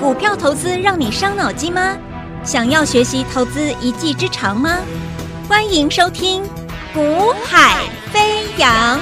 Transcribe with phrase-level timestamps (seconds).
[0.00, 1.96] 股票投资让你伤脑筋吗？
[2.44, 4.78] 想要学习投资一技之长吗？
[5.48, 6.42] 欢迎收听
[6.92, 8.98] 《股海飞扬》。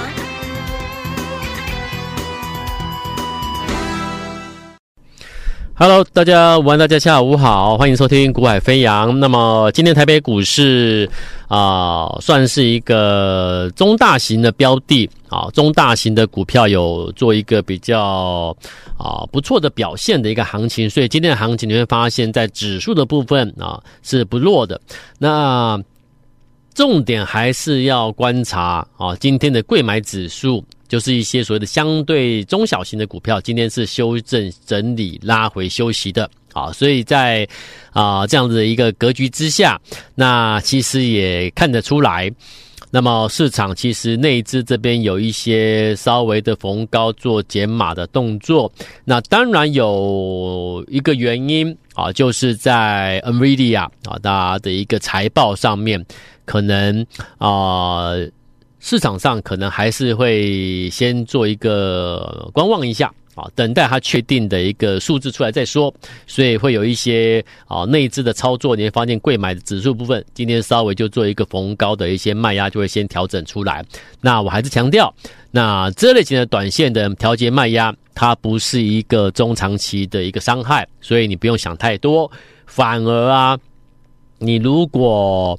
[5.83, 9.11] Hello，大家午安，大家下午好，欢迎收听《股海飞扬》。
[9.17, 11.11] 那么今天台北股市
[11.49, 18.57] 啊、算是一个中大型的标的啊，中大型的股票有做一个比较
[18.97, 24.81] 啊不错的表现的一个行情，所以今天的行情你会发现在指数的部分啊是不弱的。
[25.19, 25.83] 那
[26.75, 30.65] 重点还是要观察啊，今天的贵买指数。
[30.93, 37.49] 就是一些所谓的相对中小型的股票，今天是修正整理拉回休息的啊，所以在
[37.93, 39.81] 啊这样子的一个格局之下，
[40.15, 42.31] 那其实也看得出来，
[42.91, 48.71] 那么市场其实内资这边有一些稍微的逢高做减码的动作，
[49.03, 56.05] 那当然有一个原因啊，就是在 NVIDIA 啊，大家的一个财报上面
[56.45, 57.07] 可能
[57.39, 58.13] 啊。
[58.85, 65.95] 市场上可能还是会先做一个观望一下啊，等待它确定的一个数字出来再说。
[66.27, 73.85] 所以会有一些啊内资的操作，你会发现柜买的指数部分今天稍微就做一个逢高的一些卖压，就会先调整出来。
[74.21, 75.15] 那我还是强调，
[75.53, 82.29] 那这类型的短线的调节卖压，它不是一个中长期的一个伤害，所以你不用想太多。
[82.67, 83.57] 反而啊，
[84.39, 85.57] 你如果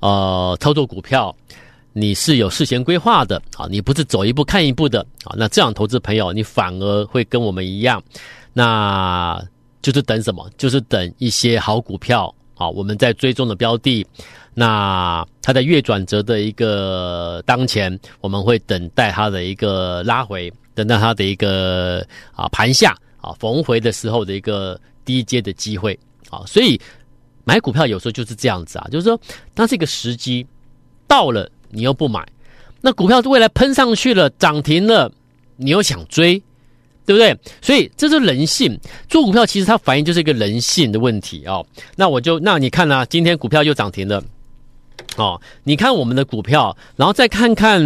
[0.00, 1.36] 呃操作股票。
[1.94, 8.02] 你是有事先规划的啊，你不是走一步看一步的啊，那这样投资朋友，你反而会跟我们一样，
[8.54, 9.38] 那
[9.82, 10.48] 就是等什么？
[10.56, 14.06] 就是等一些好股票啊，我们在追踪的标的，
[14.54, 22.02] 那它在月转折的一个当前，我们会等待它的一个拉回，等待它的一个
[22.34, 25.98] 啊盘下啊逢回的时候的一个低阶的机会
[26.30, 26.80] 啊，所以
[27.44, 29.20] 买股票有时候就是这样子啊，就是说
[29.52, 30.46] 当这个时机
[31.06, 31.46] 到了。
[31.72, 32.24] 你又不买，
[32.80, 35.10] 那股票未来喷上去了，涨停了，
[35.56, 36.40] 你又想追，
[37.04, 37.36] 对不对？
[37.60, 38.78] 所以这是人性。
[39.08, 41.66] 做股票其实它反映就是一个人性的问题哦。
[41.96, 44.22] 那我就那你看呢、今天股票又涨停了，
[45.16, 47.82] 哦，你看我们的股票，然后再看看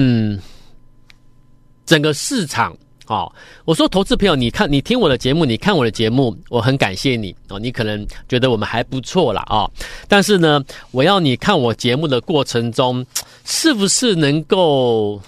[1.87, 2.77] 整个市场。
[3.06, 3.31] 哦，
[3.65, 7.59] 我说投资朋友，你看你听我的节目，你看我的节目，我很感谢你哦。
[7.59, 9.71] 你可能觉得我们还不错啦啊、哦，
[10.09, 13.05] 但是呢，我要你看我节目的过程中，
[13.44, 15.21] 是不是能够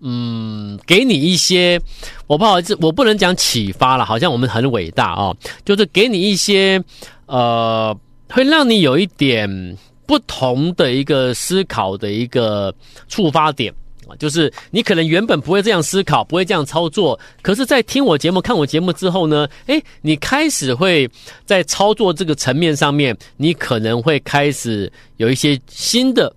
[0.00, 1.80] 嗯给你一些，
[2.26, 6.82] 我不好意思，我不能讲启发了，好像我们很伟大哦，就是给你一些
[7.26, 7.94] 呃，
[8.30, 9.76] 会让你有一点
[10.06, 12.74] 不同的一个思考的一个
[13.08, 13.74] 触发点。
[14.18, 21.10] 就是你可能原本不会这样思考，不会这样操作，可是，在听我节目、看我节目之后呢，诶，你开始会
[21.44, 26.32] 在操作这个层面上面，你可能会开始有一些新的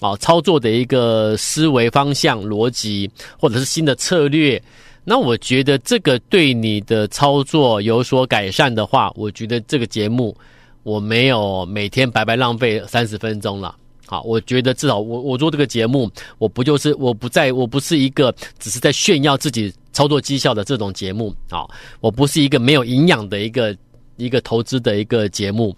[0.00, 4.62] 啊操作的一个思维方向、逻辑，或者是新的策略。
[5.04, 10.36] 那我觉得这个对你的操作有所改善的话，我觉得这个节目
[10.82, 13.74] 我没有每天白白浪费三十分钟了。
[14.10, 21.68] 好，我觉得至少我我做这个节目，我不就是我不在我不是一个只是在炫耀自己操作绩效的这种节目啊，
[22.00, 23.76] 我不是一个没有营养的一个
[24.16, 25.76] 一个投资的一个节目。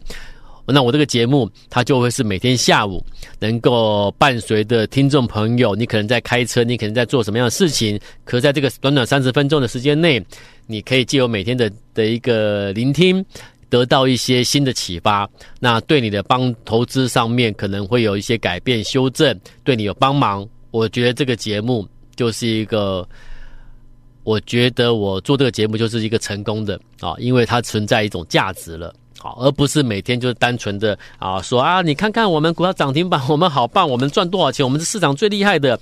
[0.73, 3.05] 那我这个节目它就会是每天下午
[3.41, 10.25] 能够伴随的听众朋友，你可能在开车，你可能在做什么样的事情，可在这个短短三十分钟的时间内，
[10.69, 13.25] 你可以借由每天的的一个聆听。
[13.71, 15.27] 得到一些新的启发，
[15.61, 20.47] 那对你的帮投资上面可能会有一些改变修正，对你有帮忙。
[20.73, 23.09] 我觉得这个节目就是一个，
[24.25, 35.79] 我觉得我做这个节目就是一个成功的啊，因为它存在一种价值了，好，而不是每天就是单纯的啊说啊，你看看我们股票涨停板，我们好棒，我们赚多少钱，我们是市场最厉害的。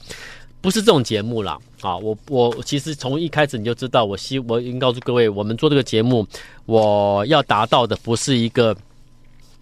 [0.60, 6.26] 不是这种节目啦，啊，我我其实从一开始你就知道，我希我已经告诉各位，我们做这个节目，
[6.66, 8.76] 我要达到的不是一个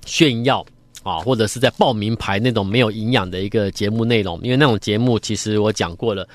[0.06, 0.64] 炫耀
[1.02, 6.26] 啊，或者是在报名牌那种没有营养的一个节目内容，因为那种节目其实我讲过了，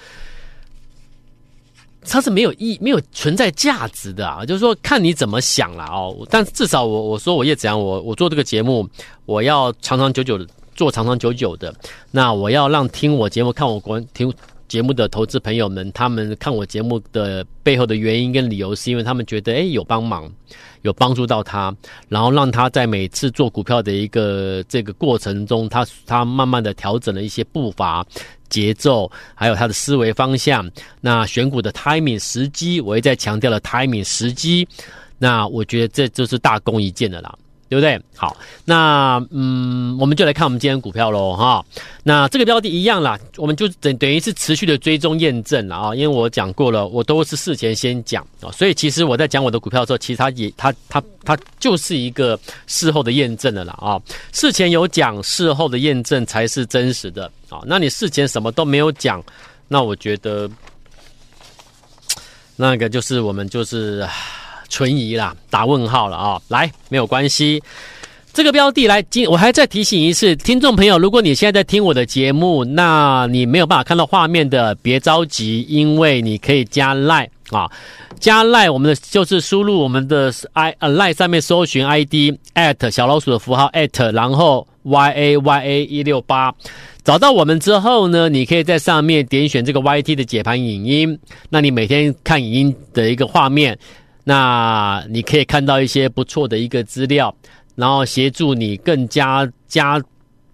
[2.04, 6.16] 它是没有意没有存在价值的啊，就是说看你怎么想了哦。
[6.30, 8.88] 但至少我我说我叶子阳，我我做这个节目，
[9.26, 10.48] 我要长长久久的
[10.82, 11.72] 做，长长久久的，
[12.10, 14.34] 那我要让听我节目看我观听。
[14.68, 20.32] 节目的投资朋友们，他们看我节目的背后的原因跟理由，是因为他们觉得，诶，有帮忙，
[20.82, 21.76] 有帮助到他，
[22.08, 28.04] 然后让他在每次做股票的一个这个过程中，他他慢慢的调整了一些步伐、
[28.50, 30.68] 节奏，还有他的思维方向。
[31.02, 34.68] 那选股的 timing 时机，我也在强调了 timing 时机。
[35.20, 37.38] 那我觉得这就是大功一件的啦。
[37.72, 37.98] 对不对？
[38.18, 38.36] 好，
[38.66, 41.64] 那嗯，我们就来看我们今天股票喽，哈。
[42.04, 45.96] 那这个标的一样啦，我们就等等于是持续的追踪验证了啊。
[45.96, 52.38] 因为我讲过了，我都是事前先讲啊，所以其实我在讲我的股票的时候，其实它也它它它就是一个
[52.68, 53.98] 事后的验证的啦啊。
[54.34, 57.62] 事前有讲，事后的验证才是真实的啊。
[57.66, 59.24] 那你事前什么都没有讲，
[59.70, 60.52] 那我觉得
[62.58, 64.06] 那个就是我们就是。
[64.72, 67.62] 存疑啦，打问号了啊、来，没有关系。
[68.34, 77.70] 这个标的来，今我还再提醒一次，听众朋友，如果你现在在听我的节目，那你没有办法看到画面的，别着急，因为你可以加 Line 啊，
[78.22, 86.54] 加 Line，我们的就是输入我们的 i 呃 Line 上面搜寻 ID at 小老鼠的符号 at，然后 y a y a 一六八，
[87.04, 91.20] 找到我们之后呢，你可以在上面点选这个 YT 的解盘影音，
[91.50, 93.78] 那你每天看影音的一个画面。
[94.24, 97.36] 那你可以看到一些不错的一个资料，
[97.76, 100.00] 然后协助你更加加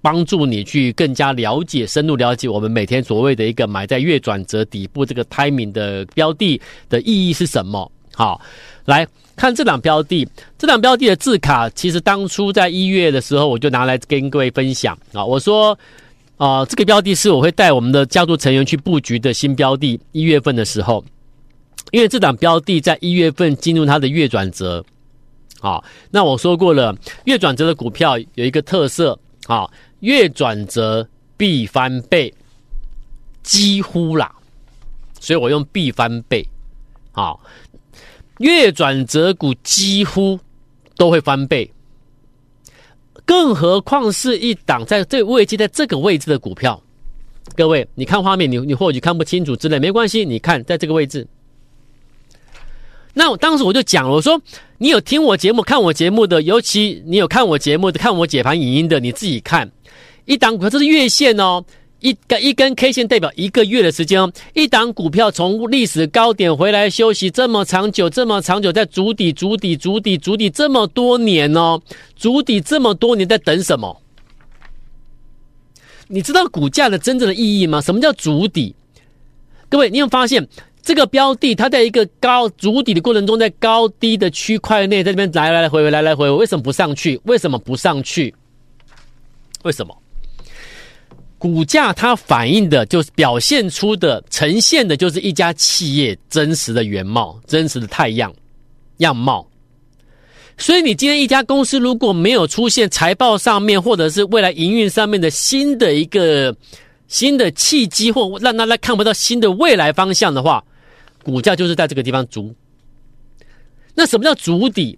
[0.01, 7.91] 帮助你去更加了解、深入了解我们每天所谓的一个买在月转折底部这个 timing 的标的的意义是什么？
[8.13, 8.39] 好，
[8.85, 9.05] 来
[9.35, 10.25] 看这两标的，
[10.57, 15.77] 这两标的的字卡，其实当初在一月的时候我就拿来跟各位分享啊，我说
[16.37, 21.03] 啊，这个标的是我会带我们的家族成员去布局的新标的，一月份的时候。
[21.91, 24.83] 因为这档标的在一月份进入它的月转折，
[25.61, 25.81] 好，
[26.11, 26.93] 那我说过了，
[27.23, 29.71] 月转折的股票有一个特色，好，
[30.01, 31.07] 月转折
[31.37, 32.33] 必翻倍，
[33.41, 34.35] 几乎啦，
[35.21, 36.45] 所以我用必翻倍，
[37.13, 37.39] 好，
[38.39, 40.37] 月转折股几乎
[40.97, 41.71] 都会翻倍，
[43.23, 46.83] 更何况是一档在这位置，在这个位置的股票，
[47.55, 51.25] 各位，你看画面，你你或许看不清楚之类，没关系，你看在这个位置。
[53.17, 54.39] 那我当时我就讲了，我说
[54.77, 59.69] 你有听我节目、看我节目的，尤其你有看我节目的、看我解盘影音的，你自己看
[60.25, 61.65] 一档股票，这是月线哦，
[61.99, 64.31] 一根一根 K 线代表一个月的时间哦。
[64.53, 71.81] 一档股票从历史高点回来休息这么长久，这么长久，在足底、足底、足底、足底这么多年哦，
[72.15, 73.99] 足底这么多年在等什么？
[76.07, 77.81] 你知道股价的真正的意义吗？
[77.81, 78.75] 什么叫足底？
[79.69, 80.47] 各位，你有发现？
[80.87, 87.19] 这个标的，它在一个高筑底的过程中，在高低的区块内，在这边来来来回回，来来回回，为什么不上去？
[87.25, 88.33] 为什么不上去？
[89.63, 89.93] 为什么？
[91.37, 98.33] 股价它反映的，就是表现出的、呈现的，就是一家企业真实的原貌、真实的太阳
[98.99, 99.45] 样貌。
[100.57, 106.55] 所以，你今天一家公司如果没有出现财报上面，或者是未来营运上面的新的一个
[107.09, 110.63] 新的契机，或让大家看不到新的未来方向的话，
[111.27, 112.55] 股价就是在这个地方筑，
[113.93, 114.97] 那什么叫筑底？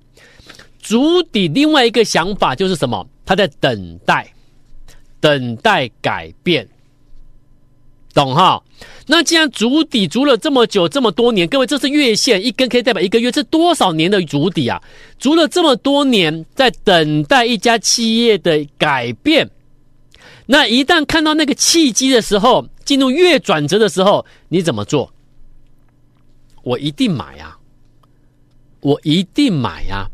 [0.80, 3.04] 筑底另外一个想法就是什么？
[3.26, 4.32] 他在等待，
[5.20, 6.70] 等待改变，
[8.14, 8.62] 懂哈？
[9.08, 14.80] 那既然筑底筑了这么久这么多年，各位，这是月线一根可以代表一个月，这多少年的筑底啊？
[15.18, 19.50] 筑了这么多年，在等待一家企业的改变。
[20.46, 25.12] 那一旦看到那个契机的时候，进入月转折的时候，你怎么做？
[26.70, 27.58] 我一定买呀、
[28.82, 30.08] 我一定买呀、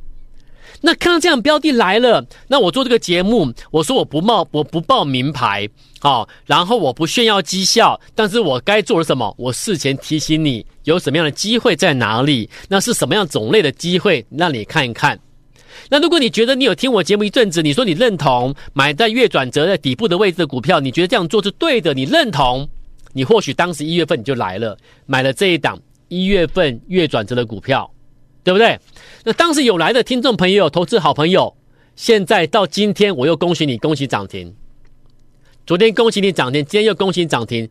[0.79, 5.67] 那看到这样标的来了，那我做这个节目，我说我不冒，我不报名牌，
[5.99, 9.35] 好、哦，然后我不炫耀绩效，但是我该做的什么？
[9.37, 15.19] 我事前提醒你有什么样的机会在哪里，那是什么样种类的机会，让你看一看。
[15.89, 22.65] 那如果你觉得你有听我节目一阵子，你说你认同买在月转折在底部的位置的股票，你觉得这样做是对的，你认同，
[23.11, 25.77] 你或许当时一月份你就来了，买了这一档。
[26.15, 27.91] 一月份月转折的股票，
[28.41, 28.79] 对不对？
[29.25, 31.53] 那当时有来的听众朋友、投资好朋友，
[31.97, 34.55] 现在到今天我又恭喜你，恭喜涨停。
[35.65, 37.67] 昨天恭喜你涨停，今天又恭喜你涨停。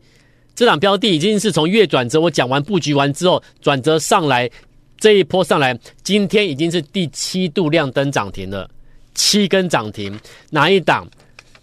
[0.53, 4.49] 这档标的已经是从月转折，我讲完布局完之后转折上来，
[4.99, 8.69] 这一波上来，今天已经是第七度亮灯涨停了，
[9.15, 10.17] 七根涨停。
[10.51, 11.07] 哪一档？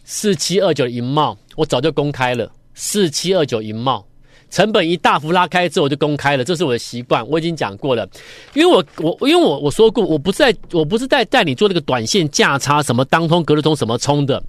[0.05, 4.05] 四七二九银茂，我早就公开了，四七二九银茂。
[4.53, 8.07] 成本一大幅拉开之后，我就公开了，这是我的习惯，我已经讲过了。
[8.53, 14.41] 因为我我因为我我说过，我不是在我不是在带你做那个短线价差，什么当冲、隔日冲什么冲的。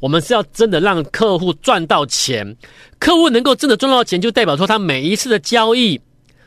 [0.00, 2.56] 我们是要真的让客户赚到钱，
[2.98, 6.00] 客户能够真的赚到钱，就代表说他每一次的交易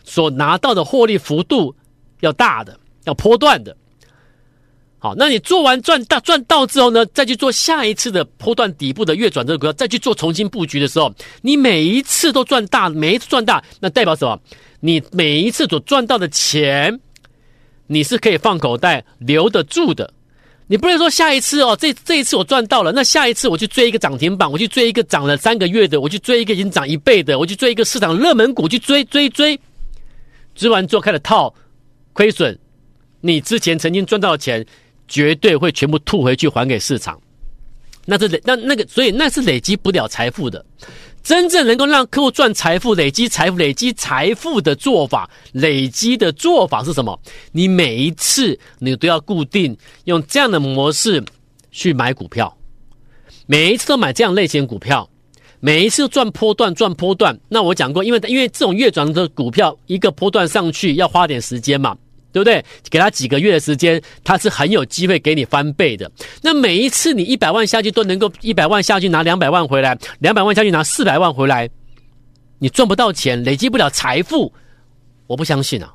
[0.03, 1.75] 所拿到的获利幅度
[2.21, 3.77] 要大的，要波段的。
[4.99, 14.39] 好，那你做完赚大赚到之后呢，再去做下一次的波段底部的月转折股，再去做重新布局的时候，你每一次都赚大，每一次赚大，那代表什么？
[14.79, 16.99] 你每一次所赚到的钱，
[17.85, 20.11] 你是可以放口袋留得住的。
[20.65, 29.57] 你不能说下一次哦，这这一次我赚到了，那下一次我去追一个涨停板，我去追一个涨了三个月的，我去追一个已经涨一倍的，我去追一个市场热门股去追追追，
[30.55, 31.53] 追完之后开始套
[32.13, 32.57] 亏损，
[33.21, 34.65] 你之前曾经赚到的钱
[35.07, 37.19] 绝对会全部吐回去还给市场，
[38.05, 40.65] 那这累那那个所以那是累积不了财富的。
[41.23, 47.19] 真正能够让客户赚财富、累积财富、累积财富的做法，累积的做法是什么？
[47.51, 51.21] 你每一次你都要固定用这样的模式
[51.69, 52.57] 去买股票，
[53.45, 55.09] 每一次都买这样类型股票，
[55.59, 57.37] 每一次都赚波段赚波段。
[57.49, 61.97] 那我讲过，因为因为这种月转的股票，一个波段上去要花点时间嘛。
[62.43, 62.65] 对不对？
[62.89, 66.11] 给他几个月的时间，他是很有机会给你翻倍的。
[66.41, 71.69] 那每一次你一百万下去都能够一百万下去拿两百万回来，两百万下去拿四百万回来，
[72.59, 74.53] 你赚不到钱，累积不了财富，
[75.25, 75.93] 我不相信啊！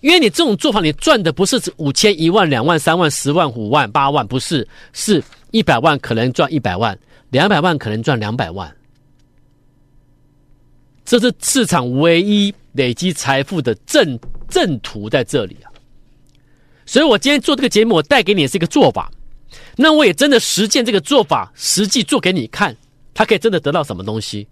[0.00, 6.96] 因为你这种做法，你赚的不是五千、一万、两万、三万、十万、五万、八万，不是，是一百万可能赚一百万，
[7.30, 8.72] 两百万可能赚两百万，
[11.04, 14.18] 这是市场唯一累积财富的正。
[14.48, 15.70] 正途在这里啊，
[16.86, 19.10] 所以我今天做这个节目，我带给你的是一个做法，
[19.76, 22.76] 那我也真的实践这个做法，实际做给你看，
[23.14, 24.48] 他可以真的得到什么东西。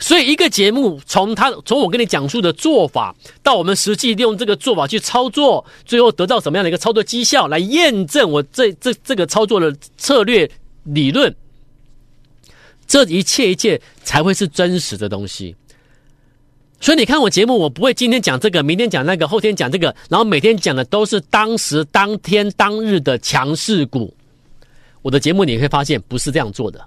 [0.00, 10.50] 所以一个节目从他从我跟你讲述的做法，到我们实际利用这个做法去操作，最后得到什么样的一个操作绩效来验证我这这这个操作的策略
[10.82, 11.32] 理论，
[12.84, 15.54] 这一切一切才会是真实的东西。
[16.82, 24.12] 所以你看我节目，我不会今天讲这个，明天讲那个，后天讲这个，然后每天讲的都是当时、当天、当日的强势股。
[25.00, 26.84] 我的节目你会发现不是这样做的。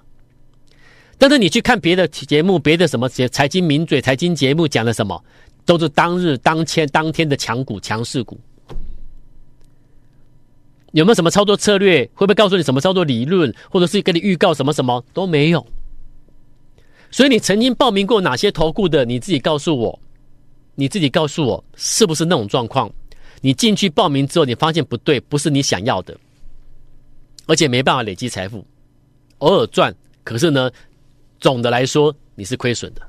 [1.16, 5.24] 但是你去看别的节目，别的什么节财经名嘴、财经节目讲的什么，
[5.64, 8.38] 都是当日、当天、当天的强股、强势股。
[10.92, 12.04] 有没有什么操作策略？
[12.12, 15.66] 会不会告诉你什么操作理论，或者是给你预告什么什么都没有。
[17.16, 19.02] 所以你曾经报名过哪些投顾的？
[19.02, 19.98] 你自己告诉我，
[20.74, 22.92] 你自己告诉我是不是那种状况？
[23.40, 26.14] 你进去报名之后，你发现不对，不是你想要的，
[27.46, 28.62] 而且没办法累积财富，
[29.38, 29.94] 偶尔赚，
[30.24, 30.70] 可是呢，
[31.40, 33.00] 总的来说你是亏损的。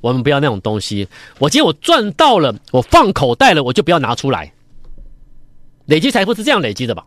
[0.00, 1.06] 我们不要那种东西。
[1.38, 4.50] 我今天我赚到了，我放口袋了，我就不要拿出来。
[5.84, 7.06] 累积财富是这样累积的吧？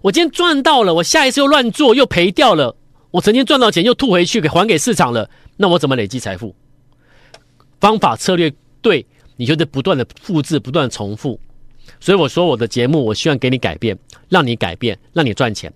[0.00, 2.74] 我今天赚到了，我下一次又乱做又赔掉了。
[3.12, 5.30] 我曾经赚到钱又吐回去给还给市场了。
[5.56, 6.54] 那我怎么累积财富？
[7.80, 9.04] 方法策略对，
[9.36, 11.38] 你就得不断的复制，不断重复。
[11.98, 15.72] 所以我说我的节目，我希望给你改变，让你改变，让你赚钱，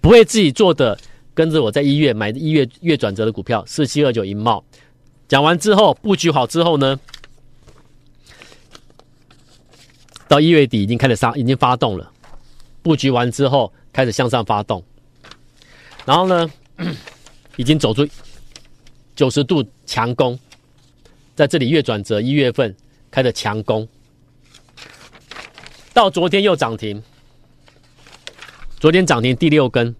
[0.00, 0.98] 不会自己做的。
[1.34, 4.64] 跟着我在一月买一月月转折的股票四七二九银茂，
[5.28, 6.98] 讲完之后布局好之后呢，
[10.26, 12.10] 到一月底已经开始上，已经发动了。
[12.82, 14.82] 布局完之后开始向上发动，
[16.04, 16.50] 然后呢，
[17.54, 18.04] 已经走出。
[19.18, 20.38] 九十度强攻，
[21.34, 22.76] 在这里月转折，一月份
[23.10, 23.88] 开的强攻，
[25.92, 27.02] 到昨天又涨停，
[28.78, 29.96] 昨天涨停第六根，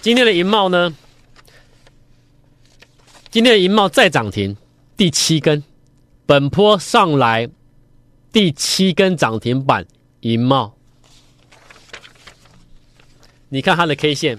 [0.00, 0.96] 今天的银茂呢？
[3.28, 4.56] 今天的银茂再涨停
[4.96, 5.62] 第七根，
[6.24, 7.50] 本坡上来
[8.32, 9.86] 第七根涨停板，
[10.20, 10.74] 银茂，
[13.50, 14.38] 你看它的 K 线。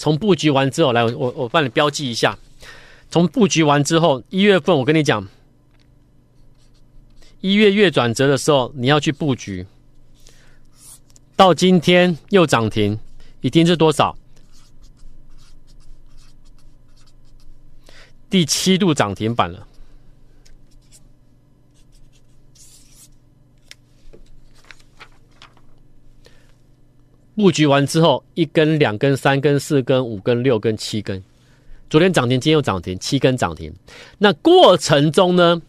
[0.00, 2.38] 从布局完之后，来，我我帮你标记一下。
[3.10, 5.28] 从布局完之后，一月份我跟你讲，
[7.42, 9.66] 一月月转折的时候，你要去布局。
[11.36, 12.98] 到今天又涨停，
[13.42, 14.16] 已经是多少？
[18.30, 19.68] 第七度涨停板了。
[27.40, 31.22] 布局完之后，一根、两根、三根、四根、五根、六根、七根，
[31.88, 33.72] 昨天涨停，今天又涨停，七根涨停。
[34.18, 35.60] 那过程中呢，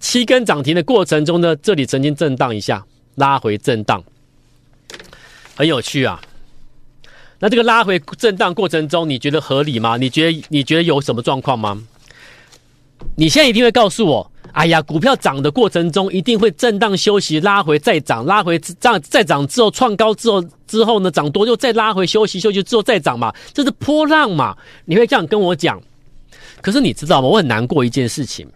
[0.00, 2.84] 七根涨停的过程中呢，这里曾经震荡一下，
[3.14, 4.02] 拉回震荡，
[5.54, 6.20] 很有趣啊。
[7.38, 9.96] 那这个拉回震荡过程中，你觉得合理吗？
[9.96, 11.80] 你觉得你觉得有什么状况吗？
[13.16, 14.30] 你现在一定会告诉我。
[14.52, 24.56] 哎呀，股票涨的过程中一定会震荡休息，拉回再涨，拉回这样再涨之后创高之后之后呢，涨多就再拉回休息休息之后再涨嘛，这是波浪嘛？
[24.84, 25.80] 你会这样跟我讲？
[26.60, 27.28] 可是你知道吗？
[27.28, 28.46] 我很难过一件事情，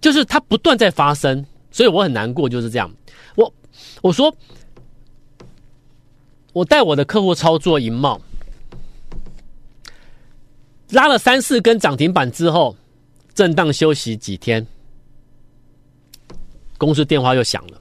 [0.00, 2.90] 就是它不断在发生，所以我很难过，就是这样。
[3.34, 3.52] 我
[4.00, 4.34] 我说，
[6.52, 8.20] 我带我的客户操作银茂，
[10.90, 12.76] 拉了三四根涨停板之后。
[13.34, 14.64] 震荡休息几天，
[16.78, 17.80] 公司电话又响了，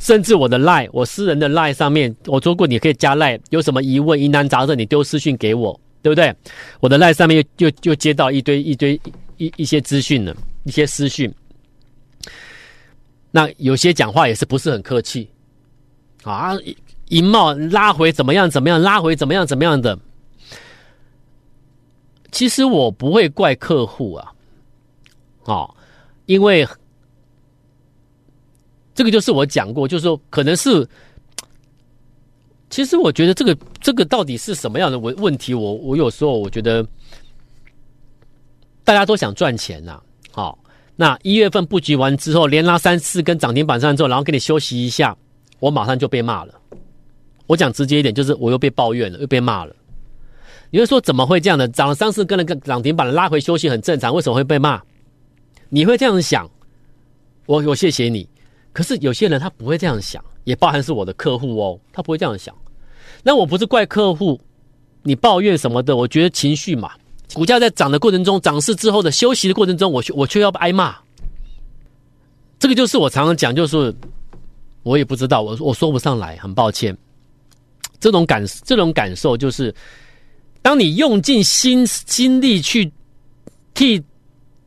[0.00, 6.34] 甚至我的 line，我私人的 line 上面，我说过你可以加 line，有什么疑问、疑难杂症，你丢私讯给我，对不对？
[6.80, 8.98] 我的 line 上面又又又接到一堆一堆
[9.36, 11.32] 一一些资讯了，一些私讯。
[13.30, 15.28] 那有些讲话也是不是很客气
[16.22, 16.56] 啊？
[17.08, 18.48] 银茂拉回怎么样？
[18.48, 18.80] 怎么样？
[18.80, 19.46] 拉回怎么样？
[19.46, 19.98] 怎么样的？
[22.30, 24.32] 其实我不会怪客户啊，
[25.48, 25.74] 哦，
[26.26, 26.66] 因为
[28.94, 30.86] 这个就是我讲过，就是说可能是，
[32.68, 35.54] 其实我觉得这个这个到底是什么样的问问题？
[35.54, 36.86] 我我有时候我觉得
[38.84, 39.98] 大家都想赚钱呐，
[40.32, 40.58] 好，
[40.96, 45.16] 那一月份布局完之后，连拉三次跟涨停板上之后，然后给你休息一下，
[45.60, 46.54] 我马上就被骂了。
[47.46, 49.74] 我讲直接一点，就是我又被抱怨了，又被骂了。
[50.70, 51.66] 你会说怎么会这样的？
[51.68, 54.82] 涨了三四根的涨停板，拉回休息很正常，为什么会被骂？
[55.68, 56.50] 你会这样想，
[57.46, 58.28] 我我谢谢你。
[58.72, 62.54] 可是有些人他不会这样想，也包含是我的客户哦，他不会这样想。
[63.22, 64.40] 那我不是怪客户，
[65.02, 65.96] 你抱怨什么的？
[65.96, 66.92] 我觉得情绪嘛，
[67.34, 70.96] 股价在涨的过程中，涨势之后的休息的过程中，我我却要挨骂。
[72.58, 73.94] 这个就是我常常讲，就是
[74.82, 76.96] 我也不知道，我我说不上来，很抱歉。
[78.00, 79.74] 这种感这种感受就是。
[80.60, 82.92] 当你用尽心心力去
[83.74, 84.02] 替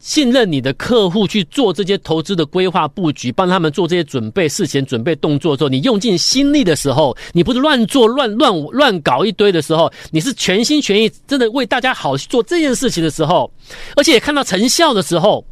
[0.02, 13.50] 信任你的客户去做这些投资的规划布局，帮他们做这些准备、事前准备动作的时候，你用尽心力的时候，你不是乱做、乱乱乱搞一堆的时候，你是全心全意真的为大家好去做这件事情的时候，
[13.96, 15.46] 而且也看到成效的时候，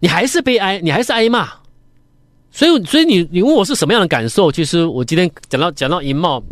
[0.00, 1.48] 你还是被挨，你还是挨骂。
[2.50, 4.50] 所以，所以你你问我是什么样的感受？
[4.52, 6.42] 其实我今天讲到讲到银茂。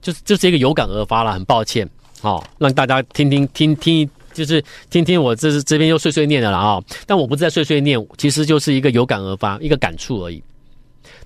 [0.00, 1.88] 就是就是一个有感而发了，很抱歉，
[2.20, 6.84] 好、哦，让大家听听听听，就是听听我这这边又碎碎念的了啊、哦！
[7.06, 10.42] 但我不是在碎碎念，其实就是一个有感而发，一个感触而已。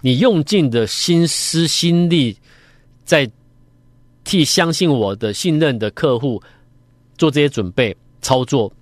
[0.01, 2.37] 你用尽的心思心力，
[3.05, 3.31] 在
[4.25, 6.43] 替相信我的、信任的客户
[7.17, 8.73] 做这些准备操作，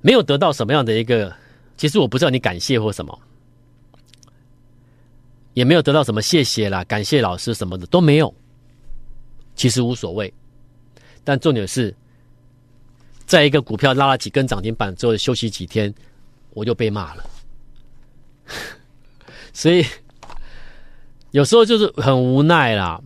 [0.00, 1.34] 没有得到什么样的一个，
[1.76, 3.18] 其实我不知道你感谢或什么。
[5.54, 8.32] 也没有得到什么谢谢啦，感谢老师什么的都没有，
[9.56, 10.32] 其实无所谓。
[11.24, 11.92] 但重点是，
[13.28, 15.92] 在一个股票拉了几根涨停板之后休息几天，
[16.54, 17.24] 我就被骂了。
[19.52, 19.84] 所以
[21.32, 22.98] 有时候就是很无奈啦，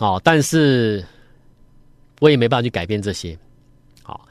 [0.00, 1.06] 哦，但是
[2.18, 3.38] 我也没办法去改变这些。
[4.02, 4.26] 好，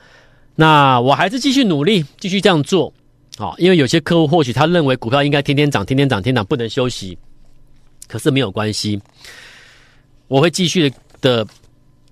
[0.53, 2.93] 那我还是继续努力，继续这样做。
[3.37, 7.17] 好，因为有些客户或许他认为股票应该天天涨，天天涨，天涨不能休息。
[8.07, 9.01] 可是没有关系，
[10.27, 11.47] 我会继续的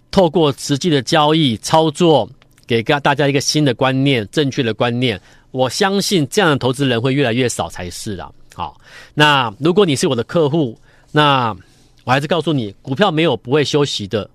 [0.10, 2.30] 透过实际的交易操作，
[2.66, 5.20] 给大家一个新的观念，正确的观念。
[5.52, 8.32] 我相信这样的投资人会越来越少才是啦。
[8.54, 8.80] 好，
[9.14, 10.78] 那如果你是我的客户，
[11.12, 11.56] 那
[12.04, 14.30] 我还是告诉你，股票没有不会休息的，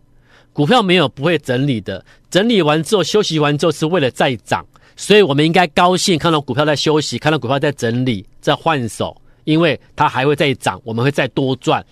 [0.53, 4.65] 股票没有不会整理的，整理完之后休息完之后是为了再涨，
[4.97, 9.17] 所以我们应该高兴看到股票在休息，看到股票在整理，在换手。
[9.45, 11.85] 因为它还会再涨，我们会再多赚。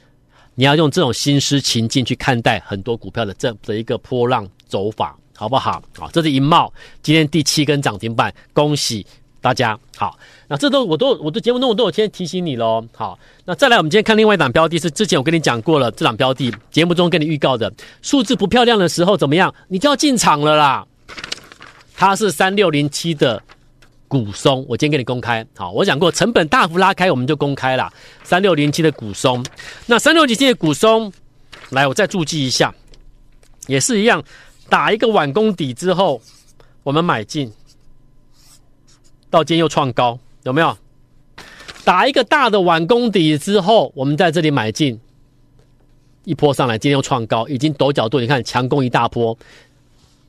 [0.54, 5.80] 你要用这种心思情境去看待很多股票的这的一个波浪走法，好不好？
[5.96, 9.06] 好，这是银茂今天第七根涨停板，恭喜
[9.40, 9.78] 大家。
[9.96, 12.84] 好，那这都我都我的节目中我都有先提醒你喽。
[12.92, 17.72] 好，那再来我们今天看另外一档标的，是之前我跟你讲过了，这档标的节目中跟你预告的
[18.02, 19.54] 数字不漂亮的时候怎么样？
[19.68, 20.84] 你就要进场了啦。
[21.94, 23.40] 它是三六零七的。
[24.10, 25.46] 股松，我今天给你公开。
[25.54, 27.92] 好，我讲过，成本大幅拉开，我们就公开了。
[28.24, 29.44] 三六零七的股松，
[29.84, 31.12] 那三六零七的股松，
[31.68, 32.74] 来，我再注记一下，
[33.66, 34.24] 也是一样，
[34.68, 36.20] 打一个碗公底之后，
[36.82, 37.50] 我们买进，
[39.30, 40.76] 到今天又创高，有没有？
[41.84, 45.00] 打一个大的碗公底之后，我们在这里买进，
[46.24, 49.36] 一波上来，今天又创高，已经抖角度，你看强攻一大波。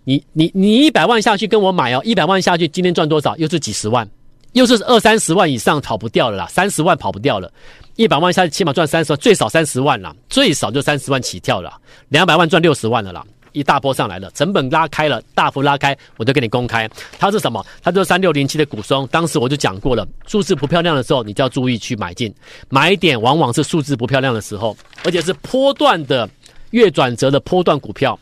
[0.06, 3.36] 你你你一百万下去跟我买哦，一百万下去，今天赚多少？
[3.38, 4.10] 又是几十万，
[4.54, 7.52] 又是二三十万以上跑不掉了啦，三十万跑不掉了，
[7.96, 17.66] 一百万下去起码赚三十万，最少三十万了，最少就三十万起跳了，两百万赚六十万了啦，一大波上来了，成本拉开了，大幅拉开，我就给你公开，它是什么？
[17.82, 22.34] 它就是三六零七的股松，当时我就讲过了，数字不漂亮的时候，你就要注意去买进，
[22.70, 26.30] 买点往往是数字不漂亮的时候，而且是波段的
[26.72, 28.20] 月转折的波段股票。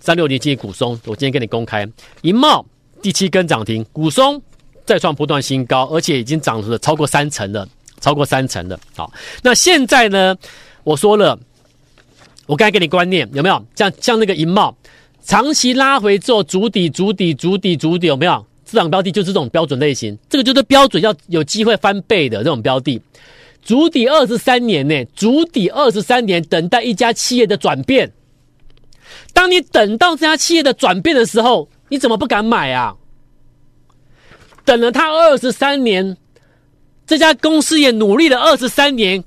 [0.00, 1.88] 三六零七股松，我今天给你公开，
[2.22, 2.64] 银茂
[3.00, 4.40] 第七根涨停，股松
[4.84, 7.66] 再创波段新高，而且已经涨了超过三成了，
[8.00, 8.78] 超过三成了。
[8.94, 9.10] 好，
[9.42, 10.36] 那现在呢？
[10.82, 11.38] 我说了，
[12.46, 13.64] 我刚才给你观念有没有？
[13.74, 14.76] 像像那个银茂，
[15.22, 18.44] 长期拉回之后，筑底、筑底、筑底、筑底，有没有？
[18.66, 23.00] 市场标的就是这种标准类型，这个就是标准要有机会翻倍的这种标的。
[23.62, 28.12] 筑底二十三年呢，筑底二十三年，等待一家企业的转变。
[29.32, 32.94] 当你等到这家企业的转变的时候，你怎么不敢买啊？
[34.64, 36.16] 等了他二十三年，
[37.06, 39.22] 这家公司也努力了二十三年，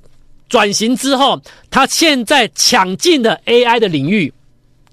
[0.50, 4.34] 转型之后，他现在抢进的 AI 的领域，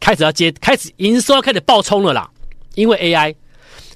[0.01, 2.31] 开始要接，开始营收开始爆冲了啦，
[2.75, 3.35] 因为 AI。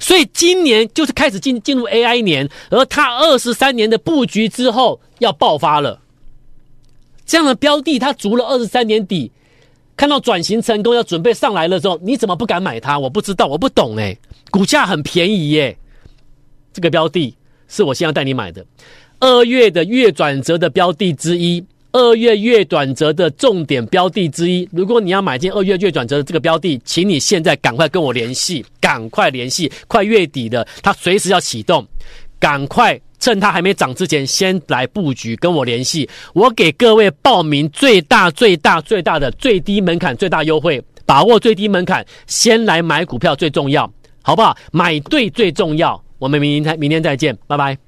[0.01, 6.01] 所以今年就是开始进进入 AI 年，而他二十三年的布局之后要爆发了。
[7.27, 9.33] 这样的标的，他足了二十三年底，
[9.97, 12.97] 看到转型成功要准备上来了之后，你怎么不敢买它？
[12.97, 14.17] 我不知道，我不懂哎、
[14.53, 15.77] 股价很便宜耶、
[16.73, 18.65] 这个标的是我现在带你买的，
[19.21, 21.65] 二月的月转折的标的之一。
[21.91, 31.85] 二月月转折的重点标的之一，如果你要买进二月月转折的这个标的，请你现在赶快跟我联系，赶快联系，快月底的，它随时要启动，
[32.39, 44.55] 赶快趁它还没涨之前先来布局，跟我联系，我给各位报名最大最大最大的最低门槛最大优惠，把握最低门槛，先来买股票最重要，好不好？
[44.73, 47.88] 买对最重要，我们明天明天再见，拜拜。